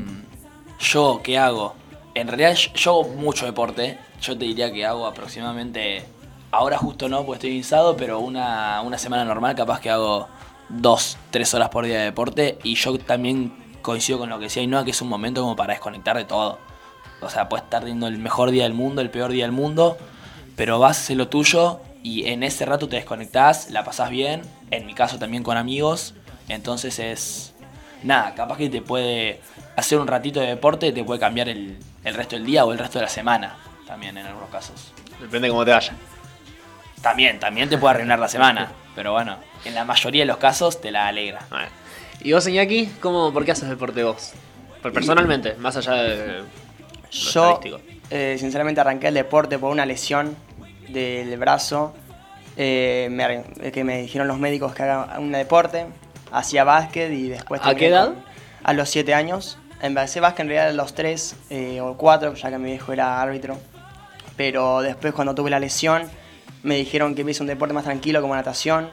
[0.79, 1.73] yo, ¿qué hago?
[2.13, 3.97] En realidad yo, hago mucho deporte.
[4.21, 6.05] Yo te diría que hago aproximadamente,
[6.51, 10.27] ahora justo no, porque estoy guisado, pero una, una semana normal capaz que hago
[10.69, 12.59] dos, tres horas por día de deporte.
[12.61, 15.73] Y yo también coincido con lo que decía Ainhoa, que es un momento como para
[15.73, 16.59] desconectar de todo.
[17.23, 19.97] O sea, puedes estar teniendo el mejor día del mundo, el peor día del mundo,
[20.55, 24.41] pero vas a hacer lo tuyo y en ese rato te desconectás, la pasás bien,
[24.71, 26.13] en mi caso también con amigos,
[26.49, 27.53] entonces es
[28.03, 29.39] nada, capaz que te puede
[29.75, 32.77] hacer un ratito de deporte, te puede cambiar el, el resto del día o el
[32.77, 33.55] resto de la semana,
[33.87, 34.91] también en algunos casos.
[35.19, 35.93] Depende cómo te vaya.
[37.01, 40.79] También, también te puede arruinar la semana, pero bueno, en la mayoría de los casos
[40.79, 41.45] te la alegra.
[42.21, 42.87] ¿Y vos, Iñaki?
[43.01, 44.31] ¿Cómo, ¿Por qué haces deporte vos?
[44.81, 46.45] Por personalmente, más allá de lo
[47.11, 47.81] Yo, estadístico.
[48.09, 50.35] eh, sinceramente, arranqué el deporte por una lesión
[50.93, 51.93] del brazo.
[52.55, 55.87] eh, me eh, que me dijeron los médicos que haga un deporte.
[56.31, 57.61] Hacía básquet y después...
[57.63, 58.07] ¿A qué edad?
[58.13, 58.23] con-
[58.63, 59.57] A los 7 años.
[59.81, 61.35] Empecé básquet en realidad a los 3
[61.81, 63.57] o 4, ya que mi viejo era árbitro.
[64.37, 66.03] Pero después cuando tuve la lesión
[66.63, 68.89] me dijeron que empiece un deporte más tranquilo como natación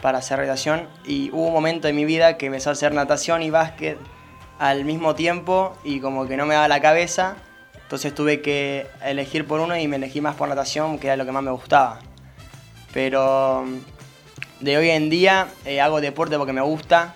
[0.00, 3.42] para hacer rehabilitación y hubo un momento en mi vida que empezó a hacer natación
[3.42, 3.98] y básquet
[4.60, 7.34] al mismo tiempo y como que no me daba la cabeza,
[7.88, 11.24] entonces tuve que elegir por uno y me elegí más por natación, que era lo
[11.24, 12.00] que más me gustaba.
[12.92, 17.14] Pero mm, de hoy en día eh, hago deporte porque me gusta,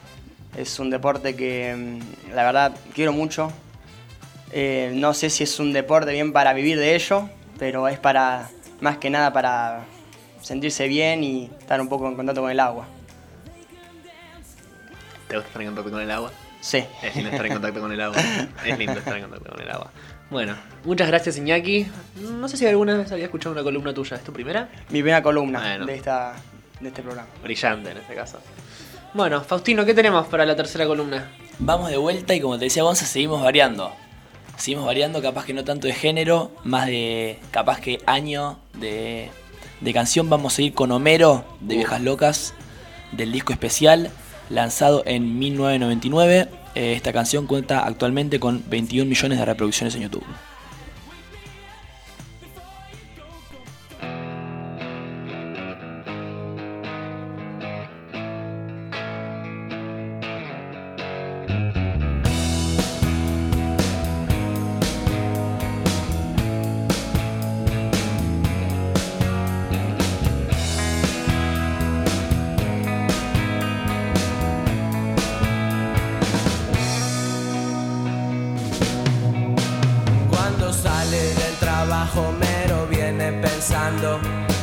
[0.56, 3.52] es un deporte que mm, la verdad quiero mucho.
[4.50, 8.48] Eh, no sé si es un deporte bien para vivir de ello, pero es para
[8.80, 9.84] más que nada para
[10.40, 12.86] sentirse bien y estar un poco en contacto con el agua.
[15.28, 16.32] ¿Te gusta estar en contacto con el agua?
[16.62, 16.82] Sí.
[17.02, 18.16] Es lindo estar en contacto con el agua.
[18.64, 19.90] Es lindo estar en contacto con el agua.
[20.32, 21.86] Bueno, muchas gracias Iñaki.
[22.16, 24.16] No sé si alguna vez había escuchado una columna tuya.
[24.16, 24.70] ¿Es tu primera?
[24.88, 25.84] Mi primera columna Bueno.
[25.84, 26.32] de, esta,
[26.80, 27.28] de este programa.
[27.42, 28.38] Brillante en este caso.
[29.12, 31.30] Bueno, Faustino, ¿qué tenemos para la tercera columna?
[31.58, 33.92] Vamos de vuelta y como te decía Gonza, seguimos variando.
[34.56, 39.28] Seguimos variando, capaz que no tanto de género, más de capaz que año de,
[39.82, 40.30] de canción.
[40.30, 42.54] Vamos a ir con Homero de Viejas Locas,
[43.12, 44.10] del disco especial,
[44.48, 46.48] lanzado en 1999.
[46.74, 50.24] Eh, esta canción cuenta actualmente con 21 millones de reproducciones en YouTube.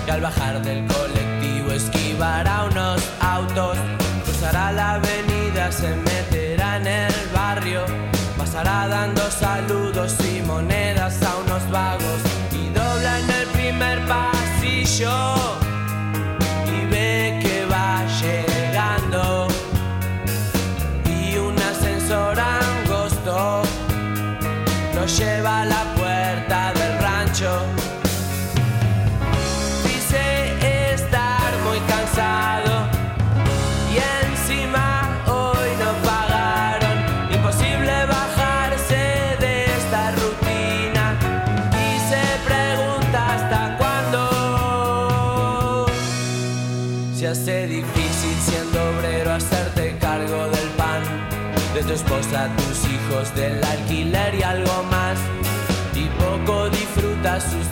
[0.05, 3.77] Que al bajar del colectivo esquivará unos autos,
[4.25, 7.85] cruzará la avenida, se meterá en el barrio,
[8.37, 12.21] pasará dando saludos y monedas a unos vagos.
[12.51, 15.48] Y dobla en el primer pasillo
[53.39, 55.17] del alquiler y algo más.
[55.95, 57.68] Y poco disfruta sus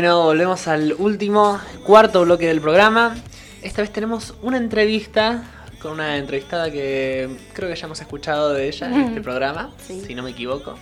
[0.00, 3.16] Bueno, volvemos al último, cuarto bloque del programa.
[3.60, 5.42] Esta vez tenemos una entrevista
[5.82, 10.02] con una entrevistada que creo que ya hemos escuchado de ella en este programa, Sí.
[10.06, 10.78] si no me equivoco.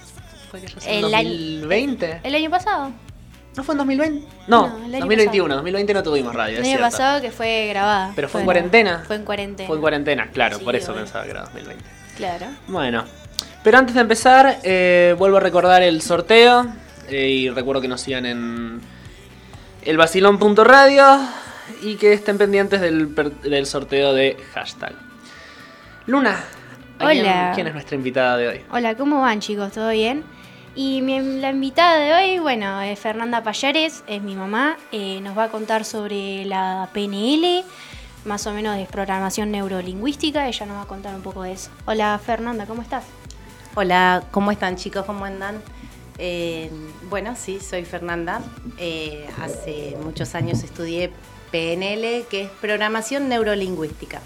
[0.53, 2.21] Que sido en El año- 2020.
[2.23, 2.93] El año pasado.
[3.57, 4.29] ¿No fue en 2020?
[4.47, 5.55] No, No, el año 2021.
[5.57, 6.53] 2020 no tuvimos radio.
[6.59, 6.85] El es año cierto.
[6.97, 8.13] pasado que fue grabada.
[8.15, 9.03] Pero fue en cuarentena.
[9.05, 9.67] Fue en cuarentena.
[9.67, 11.85] Fue en cuarentena, claro, Sí, por eso pensaba que era 2020.
[12.17, 12.47] Claro.
[12.69, 13.03] Bueno,
[13.65, 16.69] pero antes de empezar, eh, vuelvo a recordar el sorteo.
[17.11, 18.81] eh, y recuerdo que nos sigan en
[19.89, 21.19] elvacilón.radio
[21.81, 24.93] y que estén pendientes del, sorteo de hashtag.
[26.05, 26.45] Luna,
[26.99, 27.53] ¿a quién- Hola.
[27.55, 28.61] ¿quién es nuestra invitada de hoy?
[28.71, 29.73] Hola, ¿cómo van chicos?
[29.73, 30.25] ¿Todo bien?
[30.75, 35.37] Y mi- la invitada de hoy, bueno, es Fernanda Payares, es mi mamá, eh, nos
[35.37, 37.65] va a contar sobre la PNL,
[38.27, 41.71] más o menos de programación neurolingüística, ella nos va a contar un poco de eso.
[41.87, 43.05] Hola Fernanda, ¿cómo estás?
[43.75, 45.07] Hola, ¿cómo están chicos?
[45.07, 45.63] ¿Cómo andan?
[46.19, 46.69] Eh,
[47.09, 48.43] bueno, sí, soy Fernanda.
[48.79, 51.11] Eh, hace muchos años estudié
[51.53, 54.21] PNL, que es Programación Neurolingüística.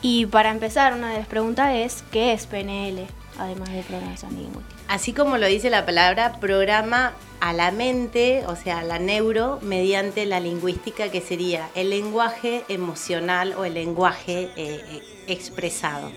[0.00, 3.06] Y para empezar, una de las preguntas es, ¿qué es PNL?
[3.38, 4.82] Además de programación lingüística.
[4.88, 9.58] Así como lo dice la palabra, programa a la mente, o sea, a la neuro,
[9.62, 16.12] mediante la lingüística, que sería el lenguaje emocional o el lenguaje eh, expresado.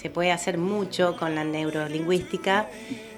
[0.00, 2.68] Se puede hacer mucho con la neurolingüística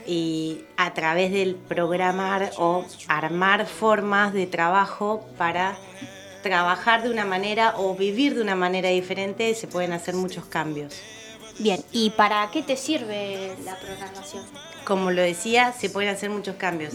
[0.09, 5.79] y a través del programar o armar formas de trabajo para
[6.43, 10.95] trabajar de una manera o vivir de una manera diferente, se pueden hacer muchos cambios.
[11.59, 14.45] Bien, ¿y para qué te sirve la programación?
[14.89, 16.95] como lo decía, se pueden hacer muchos cambios.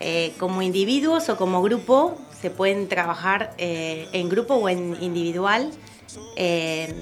[0.00, 5.70] Eh, como individuos o como grupo, se pueden trabajar eh, en grupo o en individual
[6.36, 6.94] eh,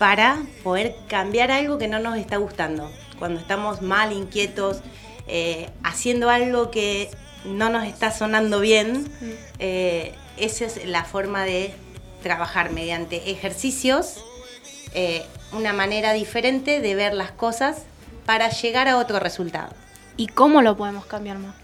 [0.00, 2.90] para poder cambiar algo que no nos está gustando.
[3.18, 4.80] Cuando estamos mal, inquietos,
[5.26, 7.10] eh, haciendo algo que
[7.44, 9.12] no nos está sonando bien,
[9.58, 11.74] eh, esa es la forma de
[12.22, 14.24] trabajar mediante ejercicios,
[14.94, 17.82] eh, una manera diferente de ver las cosas
[18.24, 19.74] para llegar a otro resultado.
[20.16, 21.54] ¿Y cómo lo podemos cambiar más?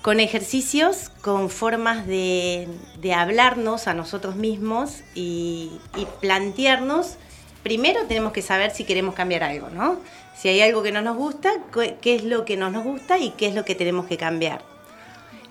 [0.00, 2.68] Con ejercicios, con formas de,
[3.02, 7.18] de hablarnos a nosotros mismos y, y plantearnos,
[7.62, 9.98] primero tenemos que saber si queremos cambiar algo, ¿no?
[10.36, 13.30] Si hay algo que no nos gusta, qué es lo que no nos gusta y
[13.30, 14.62] qué es lo que tenemos que cambiar.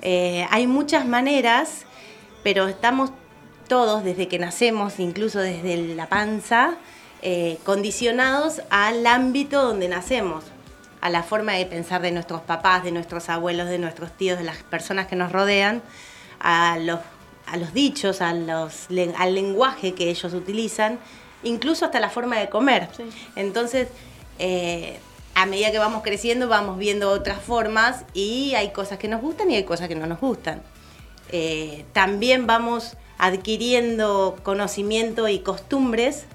[0.02, 1.86] Eh, hay muchas maneras,
[2.44, 3.12] pero estamos
[3.68, 6.76] todos desde que nacemos, incluso desde la panza,
[7.22, 10.44] eh, condicionados al ámbito donde nacemos,
[11.02, 14.44] a la forma de pensar de nuestros papás, de nuestros abuelos, de nuestros tíos, de
[14.44, 15.82] las personas que nos rodean,
[16.40, 17.00] a los,
[17.46, 21.00] a los dichos, a los, al lenguaje que ellos utilizan,
[21.44, 22.88] incluso hasta la forma de comer.
[23.36, 23.88] Entonces,
[24.40, 25.00] eh,
[25.36, 29.50] a medida que vamos creciendo, vamos viendo otras formas y hay cosas que nos gustan
[29.52, 30.62] y hay cosas que no nos gustan.
[31.32, 36.26] Eh, también vamos adquiriendo conocimiento y costumbres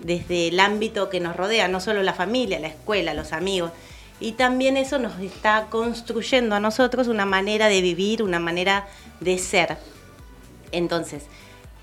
[0.00, 3.72] desde el ámbito que nos rodea, no solo la familia, la escuela, los amigos.
[4.20, 8.86] Y también eso nos está construyendo a nosotros una manera de vivir, una manera
[9.20, 9.78] de ser.
[10.70, 11.24] Entonces,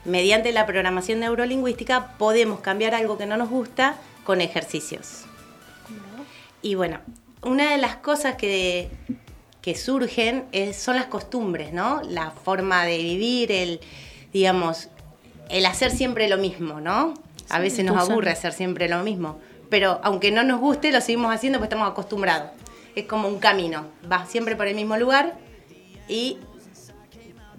[0.06, 5.24] mediante la programación neurolingüística podemos cambiar algo que no nos gusta con ejercicios.
[6.62, 7.00] Y bueno,
[7.42, 8.90] una de las cosas que,
[9.62, 12.02] que surgen es- son las costumbres, ¿no?
[12.08, 13.80] La forma de vivir, el,
[14.32, 14.90] digamos,
[15.50, 17.14] el hacer siempre lo mismo, ¿no?
[17.50, 21.02] A Sí, veces nos aburre hacer siempre lo mismo, pero aunque no nos guste, lo
[21.02, 22.52] seguimos haciendo porque estamos acostumbrados.
[22.96, 25.34] Es como un camino, vas siempre por el mismo lugar
[26.08, 26.38] y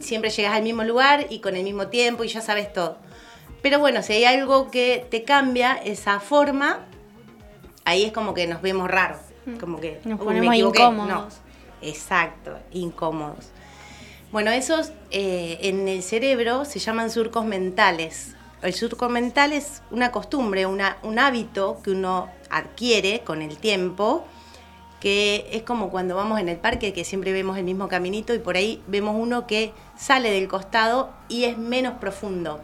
[0.02, 2.98] siempre llegas al mismo lugar y con el mismo tiempo y ya sabes todo.
[3.62, 6.80] Pero bueno, si hay algo que te cambia esa forma,
[7.84, 9.20] ahí es como que nos vemos raros.
[9.58, 10.82] Como que Nos "Uy, ponemos equivoqué".
[10.82, 11.08] incómodos.
[11.08, 11.28] No,
[11.88, 13.46] exacto, incómodos.
[14.30, 18.34] Bueno, esos eh, en el cerebro se llaman surcos mentales.
[18.62, 24.24] El surco mental es una costumbre, una- un hábito que uno adquiere con el tiempo,
[25.02, 28.38] que es como cuando vamos en el parque, que siempre vemos el mismo caminito y
[28.38, 32.60] por ahí vemos uno que sale del costado y es menos profundo.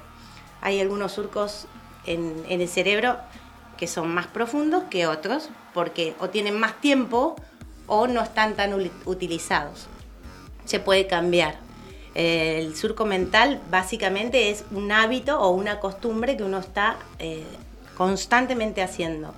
[0.61, 1.67] Hay algunos surcos
[2.07, 3.17] en, el cerebro
[3.77, 7.35] que son más profundos que otros, porque o tienen más tiempo
[7.89, 8.73] o no están tan
[9.05, 9.89] utilizados.
[10.65, 11.57] Se puede cambiar.
[12.15, 17.43] El surco mental básicamente es un hábito o una costumbre que uno está eh,
[17.97, 19.35] constantemente haciendo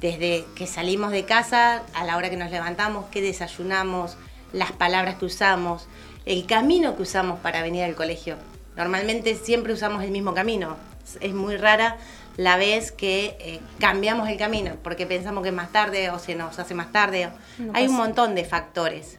[0.00, 4.16] desde que salimos de casa, a la hora que nos levantamos, qué desayunamos,
[4.52, 5.88] las palabras que usamos,
[6.24, 8.36] el camino que usamos para venir al colegio.
[8.76, 10.76] Normalmente siempre usamos el mismo camino.
[11.20, 11.96] Es muy rara
[12.36, 16.34] la vez que eh, cambiamos el camino porque pensamos que es más tarde o se
[16.34, 17.30] nos hace más tarde.
[17.58, 19.18] No Hay un montón de factores.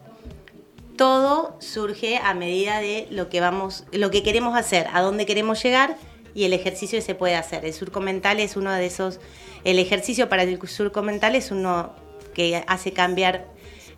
[0.96, 5.62] Todo surge a medida de lo que vamos, lo que queremos hacer, a dónde queremos
[5.62, 5.98] llegar
[6.34, 7.66] y el ejercicio que se puede hacer.
[7.66, 9.20] El surco mental es uno de esos,
[9.64, 11.94] el ejercicio para el surco mental es uno
[12.34, 13.48] que hace cambiar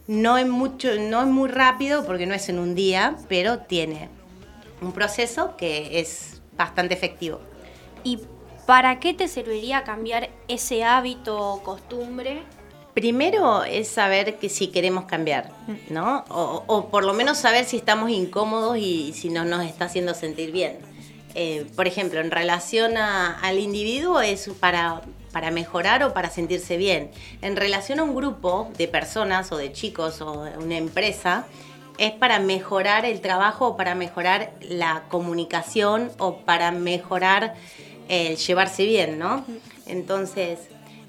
[0.07, 4.09] No es, mucho, no es muy rápido porque no es en un día, pero tiene
[4.81, 7.39] un proceso que es bastante efectivo.
[8.03, 8.19] ¿Y
[8.65, 12.41] para qué te serviría cambiar ese hábito o costumbre?
[12.93, 15.51] Primero es saber que si queremos cambiar,
[15.89, 16.25] ¿no?
[16.29, 20.13] O, o por lo menos saber si estamos incómodos y si no nos está haciendo
[20.13, 20.90] sentir bien.
[21.35, 25.01] Eh, por ejemplo, en relación al individuo es para,
[25.31, 27.11] para mejorar o para sentirse bien.
[27.41, 31.45] En relación a un grupo de personas o de chicos o una empresa,
[31.97, 37.53] es para mejorar el trabajo o para mejorar la comunicación o para mejorar
[38.07, 39.45] el llevarse bien, ¿no?
[39.85, 40.59] Entonces,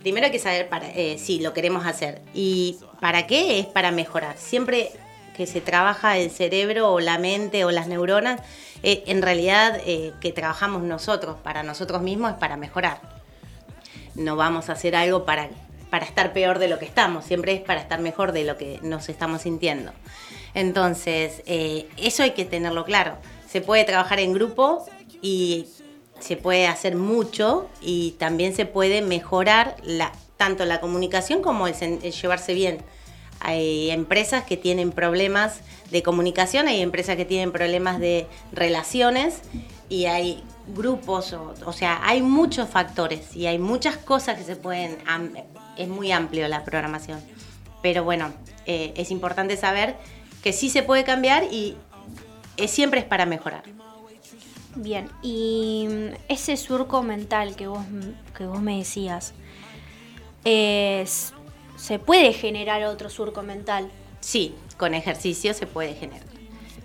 [0.03, 2.21] primero hay que saber eh, si lo queremos hacer.
[2.35, 3.59] ¿Y para qué?
[3.59, 4.37] Es para mejorar.
[4.37, 4.91] Siempre
[5.37, 8.41] que se trabaja el cerebro o la mente o las neuronas,
[8.83, 13.01] eh, en realidad eh, que trabajamos nosotros para nosotros mismos es para mejorar.
[14.15, 15.49] No vamos a hacer algo para,
[15.91, 18.79] para estar peor de lo que estamos, siempre es para estar mejor de lo que
[18.83, 19.93] nos estamos sintiendo.
[20.55, 23.17] Entonces, eh, eso hay que tenerlo claro.
[23.49, 24.85] Se puede trabajar en grupo
[25.23, 25.67] y
[26.19, 29.77] se puede hacer mucho y también se puede mejorar
[30.37, 32.79] tanto la comunicación como el, el llevarse bien.
[33.45, 39.41] Hay empresas que tienen problemas de comunicación, hay empresas que tienen problemas de relaciones
[39.89, 44.97] y hay grupos, o, sea, hay muchos factores y hay muchas cosas que se pueden,
[45.77, 47.21] es muy amplio la programación.
[47.83, 48.33] Pero bueno,
[48.65, 49.97] eh, es importante saber
[50.43, 51.77] que sí se puede cambiar y
[52.57, 53.65] eh, siempre es para mejorar.
[54.77, 57.85] Bien, y mm, ese surco mental que vos,
[58.39, 59.35] que vos me decías,
[60.45, 61.35] es-
[61.83, 63.91] ¿se puede generar otro surco mental?
[64.21, 66.27] Sí, con ejercicio se puede generar.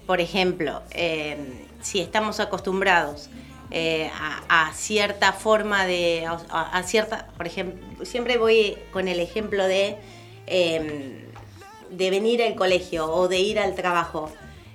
[0.08, 3.30] Por ejemplo, eh, si estamos acostumbrados
[3.70, 4.10] eh,
[4.50, 9.98] a, cierta forma de, a, cierta, por ejemplo, siempre voy con el ejemplo de,
[10.48, 11.30] eh,
[11.92, 14.32] de venir al colegio o de ir al trabajo.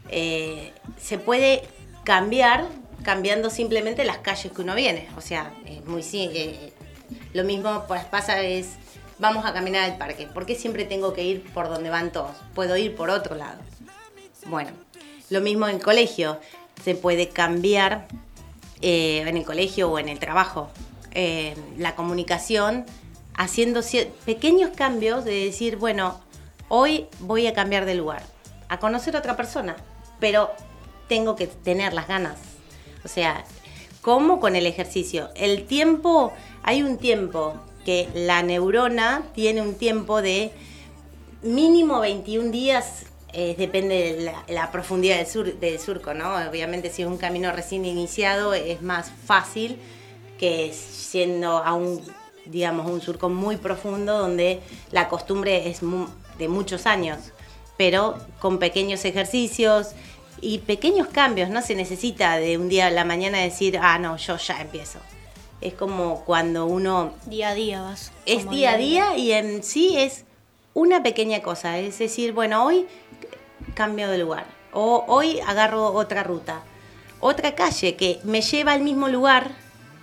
[0.09, 1.63] Eh, se puede
[2.05, 2.69] cambiar
[3.03, 5.09] cambiando simplemente las calles que uno viene.
[5.17, 6.73] O sea, es muy eh,
[7.33, 8.77] lo mismo pues, pasa es
[9.23, 10.27] vamos a caminar al parque.
[10.27, 12.37] ¿Por qué siempre tengo que ir por donde van todos?
[12.55, 13.61] Puedo ir por otro lado.
[14.47, 14.73] Bueno,
[15.31, 16.41] lo mismo en el colegio.
[16.85, 18.09] Se puede cambiar
[18.81, 20.71] eh, en el colegio o en el trabajo
[21.13, 22.85] eh, la comunicación
[23.35, 23.83] haciendo
[24.25, 26.21] pequeños cambios de decir, bueno,
[26.69, 28.25] hoy voy a cambiar de lugar,
[28.69, 29.77] a conocer a otra persona,
[30.19, 30.51] pero
[31.09, 32.39] tengo que tener las ganas.
[33.05, 33.45] O sea,
[34.01, 35.31] ¿cómo con el ejercicio?
[35.37, 36.33] El tiempo,
[36.65, 37.55] hay un tiempo
[37.85, 40.53] que la neurona tiene un tiempo de
[41.43, 46.35] mínimo 21 días, depende de la, profundidad del, sur- del surco, ¿no?
[46.49, 49.79] Obviamente si es un camino recién iniciado es más fácil
[50.39, 52.01] que siendo a un,
[52.47, 54.61] digamos, un surco muy profundo donde
[54.91, 55.81] la costumbre es
[56.39, 57.19] de muchos años,
[57.77, 59.89] pero con pequeños ejercicios
[60.41, 64.17] y pequeños cambios, no se necesita de un día a la mañana decir, ah, no,
[64.17, 64.99] yo ya empiezo.
[65.63, 68.13] Es como cuando uno Día a día vas.
[68.27, 70.25] es día a día y en sí es
[70.75, 71.79] una pequeña cosa.
[71.79, 72.87] Es decir, bueno, hoy
[73.75, 74.47] cambio de lugar.
[74.73, 76.63] O hoy agarro otra ruta.
[77.21, 79.53] Otra calle que me lleva al mismo lugar,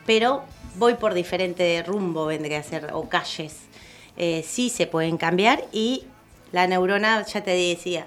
[0.06, 0.44] pero
[0.76, 3.58] voy por diferente rumbo, vendría a ser, o calles.
[4.16, 6.06] Eh, sí se pueden cambiar y
[6.54, 8.06] la neurona, ya te decía,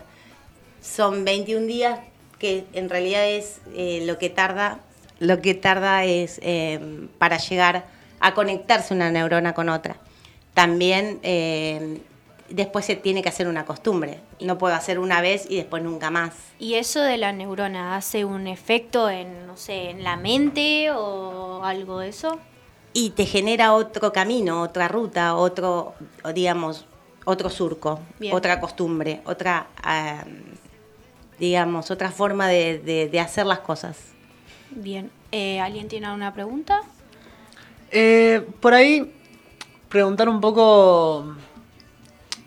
[0.81, 2.01] son 21 días
[2.39, 4.81] que en realidad es eh, lo que tarda
[5.23, 6.81] lo que tarda es eh,
[7.19, 7.85] para llegar
[8.21, 9.97] a conectarse una neurona con otra
[10.53, 12.01] también eh,
[12.49, 16.11] después se tiene que hacer una costumbre no puedo hacer una vez y después nunca
[16.11, 20.91] más ¿Y eso de la neurona hace un efecto en, no sé, en la mente
[20.91, 22.39] o algo de eso?
[22.93, 25.95] y te genera otro camino otra ruta otro
[26.35, 26.85] digamos
[27.25, 28.35] otro surco Bien.
[28.35, 30.25] otra costumbre otra ah,
[31.39, 33.97] digamos otra forma de- de- de hacer las cosas
[34.77, 35.11] Bien.
[35.31, 36.81] Eh, ¿Alguien tiene alguna pregunta?
[37.91, 39.13] Eh, por ahí,
[39.89, 41.37] preguntar un poco.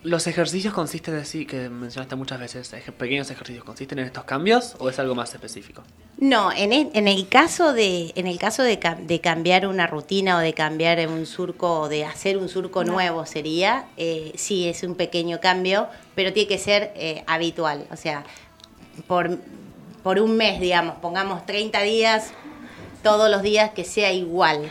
[0.04, 4.76] ¿Los ejercicios consisten de sí, que mencionaste muchas veces, pequeños ejercicios, consisten en estos cambios
[4.78, 5.82] o es algo más específico?
[6.20, 8.80] No, en el, en el caso de en el caso de
[9.22, 13.88] cambiar una rutina o de cambiar un surco o de hacer un surco nuevo sería,
[13.98, 18.24] eh, sí es un pequeño cambio, pero tiene que ser eh, habitual, o sea,
[19.08, 19.40] por,
[20.06, 22.30] por un mes, digamos, pongamos 30 días,
[23.02, 24.70] todos los días que sea igual,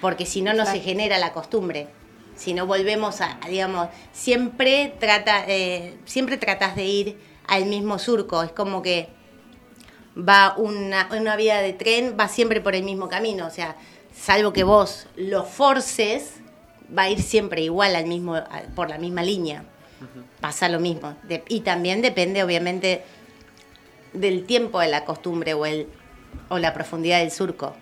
[0.00, 1.88] porque si no, no se genera la costumbre.
[2.36, 7.18] Si no volvemos a, a, digamos, siempre trata, eh, siempre tratas de ir
[7.48, 9.08] al mismo surco, es como que
[10.16, 13.48] va una, una vía de tren, va siempre por el mismo camino.
[13.48, 13.74] O sea,
[14.14, 16.34] salvo que vos lo forces,
[16.96, 19.64] va a ir siempre igual al mismo, a- por la misma línea.
[20.40, 21.16] Pasa lo mismo.
[21.24, 23.02] De- y también depende, obviamente,
[24.12, 25.86] del tiempo de la costumbre o, el,
[26.48, 27.74] o la profundidad del surco.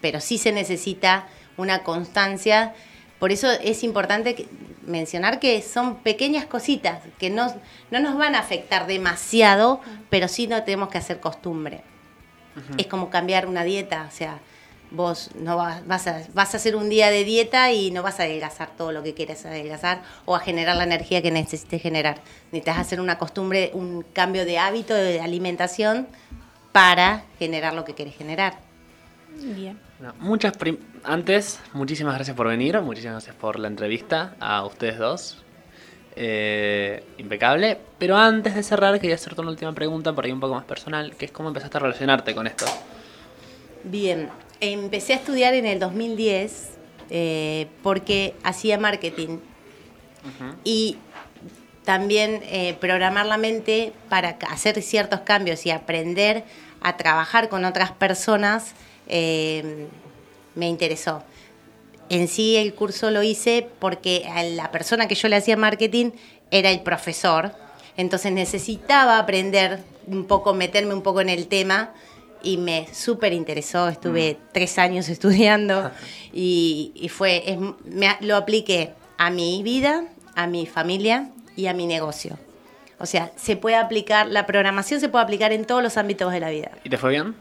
[0.00, 2.74] Pero sí se necesita una constancia.
[3.18, 4.48] Por eso es importante que-
[4.86, 7.46] mencionar que son pequeñas cositas que no,
[7.90, 11.80] no nos van a afectar demasiado, pero sí no tenemos que hacer costumbre.
[12.76, 14.38] Es como cambiar una dieta, o sea,
[14.94, 18.20] vos no vas, vas, a, vas a hacer un día de dieta y no vas
[18.20, 22.18] a adelgazar todo lo que quieres adelgazar o a generar la energía que necesites generar.
[22.52, 26.06] Necesitas hacer una costumbre, un cambio de hábito de alimentación
[26.72, 28.54] para generar lo que quieres generar.
[29.36, 29.78] Bien.
[30.00, 34.98] No, muchas prim- Antes, muchísimas gracias por venir, muchísimas gracias por la entrevista a ustedes
[34.98, 35.38] dos.
[36.16, 37.76] Eh, impecable.
[37.98, 41.16] Pero antes de cerrar, quería hacerte una última pregunta, por ahí un poco más personal,
[41.16, 42.66] que es cómo empezaste a relacionarte con esto.
[43.82, 44.28] Bien,
[44.72, 46.70] empecé a estudiar en el 2010
[47.10, 49.38] eh, porque hacía marketing.
[50.64, 50.96] Y
[51.84, 56.44] también eh, programar la mente para hacer ciertos cambios y aprender
[56.80, 58.72] a trabajar con otras personas
[59.06, 59.86] eh,
[60.54, 61.22] me interesó.
[62.08, 66.12] En sí el curso lo hice porque a la persona que yo le hacía marketing
[66.50, 67.52] era el profesor,
[67.96, 71.94] entonces necesitaba aprender un poco, meterme un poco en el tema
[72.44, 75.90] y me súper interesó, estuve tres años estudiando
[76.32, 81.74] y, y fue, es- me- lo apliqué a mi vida, a mi familia y a
[81.74, 82.38] mi negocio.
[82.98, 86.40] O sea, se puede aplicar, la programación se puede aplicar en todos los ámbitos de
[86.40, 86.70] la vida.
[86.84, 87.34] ¿Y te fue bien?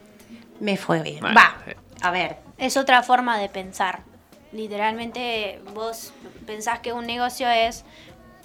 [0.59, 1.23] Me fue bien.
[1.23, 1.75] Va, eh.
[2.01, 4.01] a ver, Es otra forma de pensar.
[4.51, 6.13] Literalmente vos
[6.45, 7.83] pensás que un negocio es,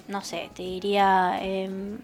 [0.07, 1.99] no sé, te diría em,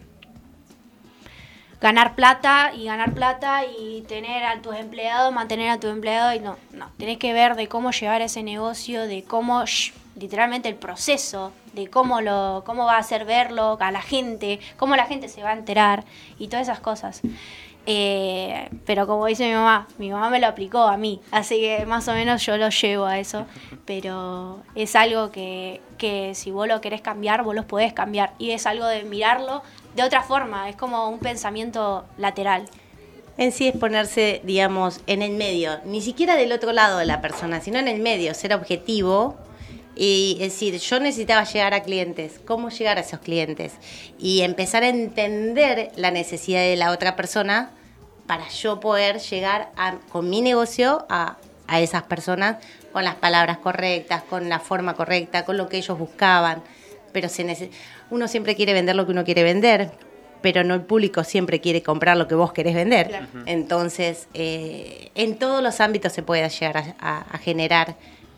[1.86, 6.39] ganar plata y ganar plata y tener a tus empleados, mantener a tu empleado y
[6.39, 9.63] no, no, tenés que ver de cómo llevar ese negocio, de cómo,
[10.15, 14.95] literalmente el proceso, de cómo lo, cómo va a hacer verlo a la gente, cómo
[14.95, 16.05] la gente se va a enterar
[16.39, 17.21] y todas esas cosas.
[17.86, 21.86] Eh, pero como dice mi mamá, mi mamá me lo aplicó a mí, así que
[21.86, 23.45] más o menos yo lo llevo a eso.
[23.86, 28.33] Pero es algo que, que si vos lo querés cambiar, vos lo podés cambiar.
[28.39, 29.61] Y es algo de mirarlo
[29.96, 32.68] de otra forma, es como un pensamiento lateral.
[33.38, 37.22] En sí es ponerse, digamos, en el medio, ni siquiera del otro lado de la
[37.22, 39.36] persona, sino en el medio, ser objetivo
[39.96, 43.74] y decir, yo necesitaba llegar a clientes, ¿cómo llegar a esos clientes?
[44.20, 47.72] Y empezar a entender la necesidad de la otra persona
[48.28, 51.38] para yo poder llegar a- con mi negocio a,
[51.80, 52.58] esas personas
[52.93, 56.62] con las palabras correctas, con la forma correcta, con lo que ellos buscaban.
[57.12, 57.70] Pero se nece-
[58.10, 59.91] uno siempre quiere vender lo que uno quiere vender,
[60.41, 63.08] pero no el público siempre quiere comprar lo que vos querés vender.
[63.08, 63.28] Claro.
[63.47, 67.95] Entonces, eh, en todos los ámbitos se puede llegar a, a- a generar.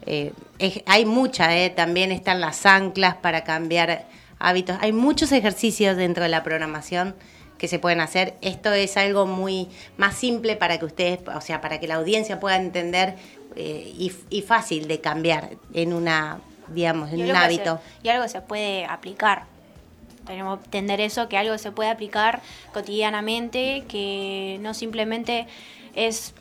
[0.09, 4.05] eh, es- hay mucha, eh, también están las anclas para cambiar
[4.39, 4.77] hábitos.
[4.79, 7.13] Hay muchos ejercicios dentro de la programación
[7.57, 8.35] que se pueden hacer.
[8.41, 12.39] Esto es algo muy más simple para que ustedes, o sea, para que la audiencia
[12.39, 13.15] pueda entender
[13.57, 16.39] eh, y, y fácil de cambiar en una,
[16.69, 17.81] digamos, en un se- hábito.
[18.01, 19.43] y algo que se puede aplicar.
[20.27, 22.41] Tenemos que entender eso, que algo se puede aplicar
[22.73, 25.47] cotidianamente, que no simplemente
[25.95, 26.33] es,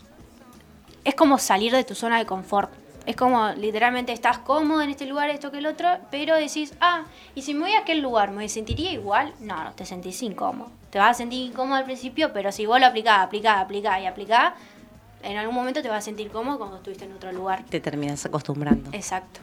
[1.05, 2.71] es como salir de tu zona de confort.
[3.07, 7.05] Es como literalmente estás cómodo en este lugar, esto que el otro, pero decís, ah,
[7.37, 9.33] y si me voy a aquel lugar, ¿me sentiría igual?
[9.39, 10.71] No, no te sentís incómodo.
[10.91, 14.07] Te vas a sentir incómodo al principio, pero si vos lo aplicás, aplicás, aplicás y
[14.07, 14.55] aplicás,
[15.23, 17.65] en algún momento te vas a sentir cómodo cuando estuviste en otro lugar.
[17.71, 18.91] Te terminas acostumbrando.
[18.93, 19.41] Exacto.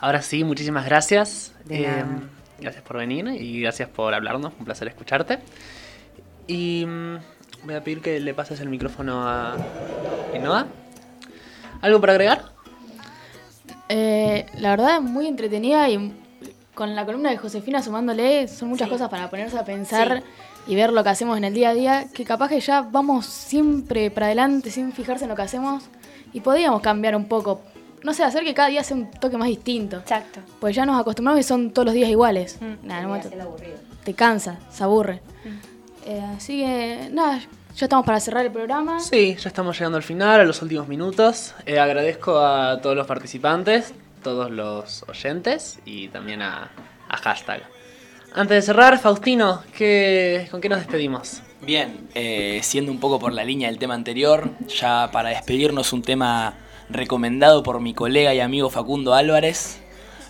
[0.00, 1.52] Ahora sí, muchísimas gracias.
[1.68, 2.06] Eh, De nada.
[2.62, 4.52] Gracias por venir y gracias por hablarnos.
[4.58, 5.38] Un placer escucharte.
[6.46, 7.16] Y mm,
[7.64, 9.56] voy a pedir que le pases el micrófono a
[10.34, 10.66] Inoa.
[11.80, 12.44] ¿Algo para agregar?
[13.88, 16.12] Eh, la verdad, muy entretenida y
[16.74, 18.92] con la columna de Josefina sumándole, son muchas Sí.
[18.92, 20.22] cosas para ponerse a pensar
[20.66, 23.26] y ver lo que hacemos en el día a día, que capaz que ya vamos
[23.26, 25.84] siempre para adelante sin fijarse en lo que hacemos
[26.32, 27.60] y podríamos cambiar un poco.
[28.04, 29.98] No sé, hacer que cada día sea un toque más distinto.
[29.98, 30.40] Exacto.
[30.60, 32.58] Pues ya nos acostumbramos y son todos los días iguales.
[32.60, 32.86] Mm.
[32.86, 33.56] Nada, en un momento
[34.04, 35.20] te cansa, se aburre.
[36.04, 37.38] Eh, así que, nada,
[37.76, 38.98] ya estamos para cerrar el programa.
[39.00, 41.54] Sí, ya estamos llegando al final, a los últimos minutos.
[41.64, 46.70] Eh, agradezco a todos los participantes, todos los oyentes y también a,
[47.08, 47.62] a Hashtag.
[48.34, 51.42] Antes de cerrar, Faustino, ¿qué, ¿con qué nos despedimos?
[51.60, 56.02] Bien, eh, siendo un poco por la línea del tema anterior, ya para despedirnos un
[56.02, 56.54] tema
[56.92, 59.80] recomendado por mi colega y amigo Facundo Álvarez,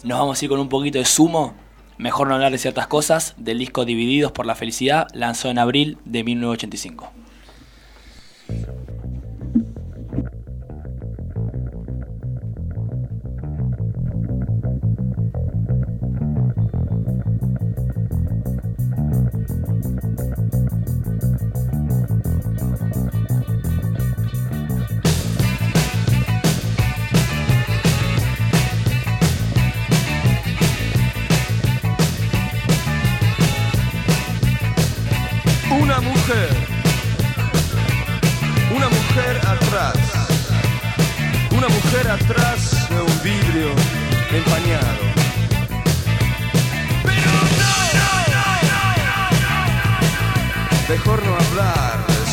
[0.05, 1.55] nos vamos a ir con un poquito de sumo,
[1.99, 5.99] mejor no hablar de ciertas cosas, del disco Divididos por la Felicidad, lanzado en abril
[6.05, 7.13] de 1985.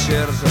[0.10, 0.49] sierżant.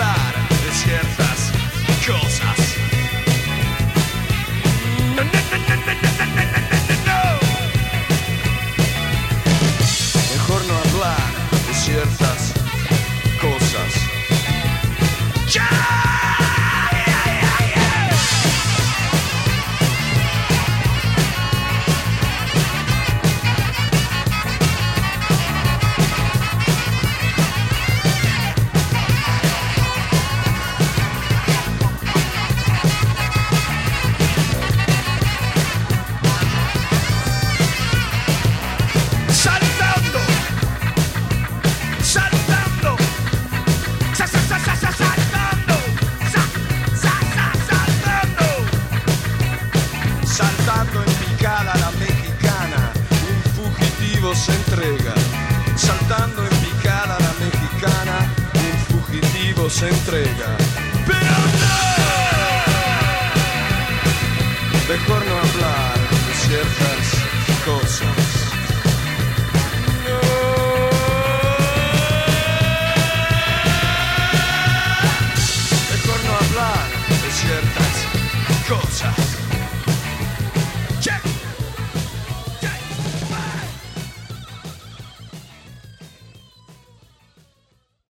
[0.00, 1.52] Hablar de ciertas
[2.06, 2.59] cosas.